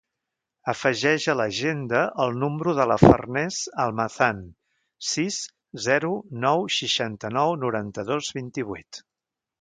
[0.71, 4.39] Afegeix a l'agenda el número de la Farners Almazan:
[5.13, 5.39] sis,
[5.89, 6.13] zero,
[6.47, 9.05] nou, seixanta-nou, noranta-dos, vint-i-vuit.